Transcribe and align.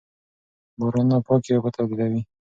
بارانونه 0.79 1.17
پاکې 1.27 1.51
اوبه 1.55 1.69
تولیدوي. 1.75 2.21